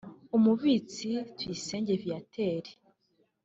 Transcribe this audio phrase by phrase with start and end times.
[0.37, 2.65] Umubitsi Tuyisenge Viateur